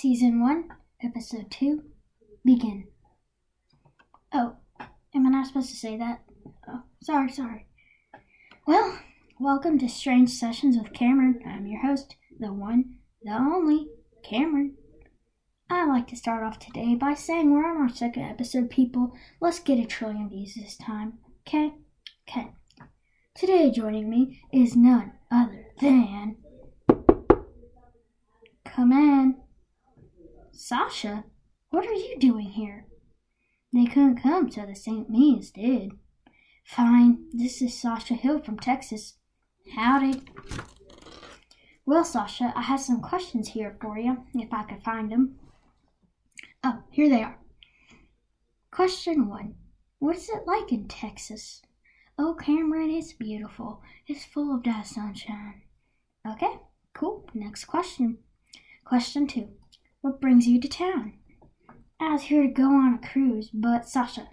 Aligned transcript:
Season 0.00 0.40
1, 0.40 0.68
Episode 1.02 1.50
2, 1.50 1.82
begin. 2.44 2.86
Oh, 4.32 4.54
am 5.12 5.26
I 5.26 5.30
not 5.30 5.48
supposed 5.48 5.70
to 5.70 5.76
say 5.76 5.96
that? 5.96 6.20
Oh, 6.68 6.82
sorry, 7.02 7.32
sorry. 7.32 7.66
Well, 8.64 8.96
welcome 9.40 9.76
to 9.80 9.88
Strange 9.88 10.30
Sessions 10.30 10.78
with 10.78 10.92
Cameron. 10.92 11.40
I'm 11.44 11.66
your 11.66 11.84
host, 11.84 12.14
the 12.38 12.52
one, 12.52 12.98
the 13.24 13.32
only, 13.32 13.88
Cameron. 14.22 14.76
I 15.68 15.84
like 15.84 16.06
to 16.10 16.16
start 16.16 16.44
off 16.44 16.60
today 16.60 16.94
by 16.94 17.14
saying 17.14 17.50
we're 17.50 17.68
on 17.68 17.82
our 17.82 17.88
second 17.88 18.22
episode, 18.22 18.70
people. 18.70 19.16
Let's 19.40 19.58
get 19.58 19.80
a 19.80 19.84
trillion 19.84 20.30
views 20.30 20.54
this 20.54 20.76
time, 20.76 21.14
okay? 21.44 21.72
Okay. 22.30 22.52
Today 23.34 23.72
joining 23.72 24.08
me 24.08 24.42
is 24.52 24.76
none 24.76 25.14
other 25.32 25.66
than. 25.80 26.36
Come 28.64 28.92
in. 28.92 29.38
Sasha, 30.60 31.22
what 31.70 31.86
are 31.86 31.92
you 31.92 32.18
doing 32.18 32.50
here? 32.50 32.88
They 33.72 33.86
couldn't 33.86 34.20
come, 34.20 34.50
so 34.50 34.66
the 34.66 34.74
St. 34.74 35.08
Means 35.08 35.52
did. 35.52 35.92
Fine, 36.64 37.28
this 37.32 37.62
is 37.62 37.80
Sasha 37.80 38.14
Hill 38.14 38.40
from 38.40 38.58
Texas. 38.58 39.18
Howdy. 39.76 40.20
Well, 41.86 42.02
Sasha, 42.02 42.52
I 42.56 42.62
have 42.62 42.80
some 42.80 43.00
questions 43.00 43.50
here 43.50 43.76
for 43.80 43.98
you, 43.98 44.24
if 44.34 44.52
I 44.52 44.64
could 44.64 44.82
find 44.82 45.12
them. 45.12 45.38
Oh, 46.64 46.82
here 46.90 47.08
they 47.08 47.22
are. 47.22 47.38
Question 48.72 49.28
one 49.28 49.54
What 50.00 50.16
is 50.16 50.28
it 50.28 50.44
like 50.44 50.72
in 50.72 50.88
Texas? 50.88 51.62
Oh, 52.18 52.34
Cameron, 52.34 52.90
it's 52.90 53.12
beautiful. 53.12 53.80
It's 54.08 54.24
full 54.24 54.52
of 54.52 54.64
that 54.64 54.88
sunshine. 54.88 55.62
Okay, 56.28 56.54
cool. 56.94 57.30
Next 57.32 57.66
question. 57.66 58.18
Question 58.84 59.28
two 59.28 59.50
What 60.00 60.20
brings 60.20 60.46
you 60.46 60.60
to 60.60 60.68
town? 60.68 61.14
I 62.00 62.12
was 62.12 62.22
here 62.22 62.42
to 62.42 62.48
go 62.48 62.66
on 62.66 62.94
a 62.94 63.06
cruise, 63.06 63.50
but 63.52 63.88
Sasha, 63.88 64.28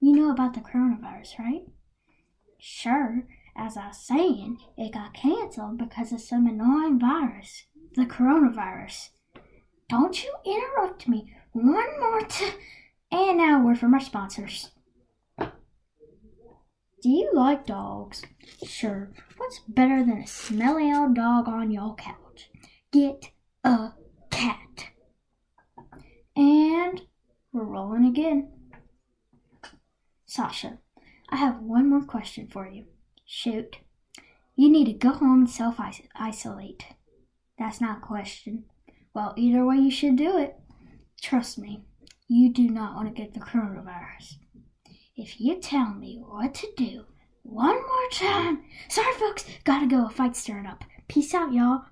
you 0.00 0.12
know 0.12 0.30
about 0.30 0.54
the 0.54 0.60
coronavirus, 0.60 1.38
right? 1.38 1.62
Sure. 2.58 3.26
As 3.56 3.76
I 3.76 3.88
was 3.88 4.04
saying, 4.04 4.58
it 4.76 4.92
got 4.92 5.14
canceled 5.14 5.78
because 5.78 6.12
of 6.12 6.20
some 6.20 6.46
annoying 6.46 6.98
virus, 6.98 7.66
the 7.94 8.04
coronavirus. 8.04 9.10
Don't 9.88 10.24
you 10.24 10.34
interrupt 10.44 11.06
me 11.06 11.32
one 11.52 12.00
more 12.00 12.22
time. 12.22 12.54
And 13.12 13.38
now 13.38 13.60
a 13.60 13.64
word 13.64 13.78
from 13.78 13.94
our 13.94 14.00
sponsors. 14.00 14.72
Do 15.38 17.10
you 17.10 17.30
like 17.32 17.66
dogs? 17.66 18.24
Sure. 18.66 19.12
What's 19.36 19.60
better 19.68 20.02
than 20.04 20.22
a 20.22 20.26
smelly 20.26 20.92
old 20.92 21.14
dog 21.14 21.46
on 21.46 21.70
your 21.70 21.94
couch? 21.94 22.50
Get 22.90 23.30
a 23.62 23.90
cat. 24.30 24.86
And 26.34 27.02
we're 27.54 27.64
rolling 27.64 28.04
again. 28.04 28.50
Sasha, 30.26 30.78
I 31.30 31.36
have 31.36 31.60
one 31.60 31.88
more 31.88 32.02
question 32.04 32.48
for 32.48 32.68
you. 32.68 32.84
Shoot. 33.24 33.76
You 34.56 34.68
need 34.68 34.86
to 34.86 34.92
go 34.92 35.10
home 35.12 35.40
and 35.40 35.50
self 35.50 35.76
isolate. 36.16 36.84
That's 37.58 37.80
not 37.80 37.98
a 37.98 38.00
question. 38.00 38.64
Well, 39.14 39.32
either 39.36 39.64
way, 39.64 39.76
you 39.76 39.90
should 39.90 40.16
do 40.16 40.36
it. 40.36 40.56
Trust 41.22 41.56
me, 41.58 41.84
you 42.28 42.52
do 42.52 42.68
not 42.68 42.96
want 42.96 43.08
to 43.08 43.22
get 43.22 43.32
the 43.32 43.40
coronavirus. 43.40 44.34
If 45.16 45.40
you 45.40 45.60
tell 45.60 45.94
me 45.94 46.20
what 46.26 46.54
to 46.54 46.68
do 46.76 47.04
one 47.44 47.76
more 47.76 48.08
time. 48.10 48.64
Sorry, 48.88 49.14
folks, 49.14 49.44
gotta 49.62 49.86
go. 49.86 50.06
A 50.06 50.10
fight 50.10 50.34
stirring 50.34 50.66
up. 50.66 50.82
Peace 51.06 51.32
out, 51.32 51.52
y'all. 51.52 51.84